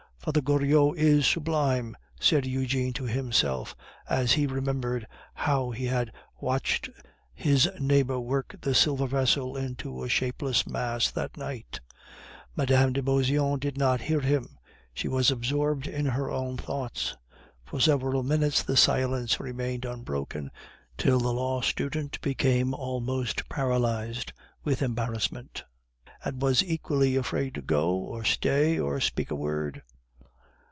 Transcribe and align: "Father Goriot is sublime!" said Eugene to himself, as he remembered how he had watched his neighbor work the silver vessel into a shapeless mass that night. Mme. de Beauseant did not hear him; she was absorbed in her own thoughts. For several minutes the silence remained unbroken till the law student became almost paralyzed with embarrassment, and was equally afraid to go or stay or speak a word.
"Father 0.23 0.41
Goriot 0.43 0.99
is 0.99 1.25
sublime!" 1.25 1.97
said 2.19 2.45
Eugene 2.45 2.93
to 2.93 3.05
himself, 3.05 3.75
as 4.07 4.33
he 4.33 4.45
remembered 4.45 5.07
how 5.33 5.71
he 5.71 5.85
had 5.85 6.11
watched 6.39 6.91
his 7.33 7.67
neighbor 7.79 8.19
work 8.19 8.55
the 8.61 8.75
silver 8.75 9.07
vessel 9.07 9.57
into 9.57 10.03
a 10.03 10.09
shapeless 10.09 10.67
mass 10.67 11.09
that 11.09 11.35
night. 11.37 11.79
Mme. 12.55 12.91
de 12.91 13.01
Beauseant 13.01 13.57
did 13.61 13.79
not 13.79 14.01
hear 14.01 14.19
him; 14.19 14.59
she 14.93 15.07
was 15.07 15.31
absorbed 15.31 15.87
in 15.87 16.05
her 16.05 16.29
own 16.29 16.55
thoughts. 16.55 17.17
For 17.65 17.79
several 17.79 18.21
minutes 18.21 18.61
the 18.61 18.77
silence 18.77 19.39
remained 19.39 19.85
unbroken 19.85 20.51
till 20.99 21.17
the 21.17 21.33
law 21.33 21.61
student 21.61 22.21
became 22.21 22.75
almost 22.75 23.49
paralyzed 23.49 24.33
with 24.63 24.83
embarrassment, 24.83 25.63
and 26.23 26.43
was 26.43 26.63
equally 26.63 27.15
afraid 27.15 27.55
to 27.55 27.63
go 27.63 27.95
or 27.95 28.23
stay 28.23 28.77
or 28.77 28.99
speak 29.01 29.31
a 29.31 29.35
word. 29.35 29.81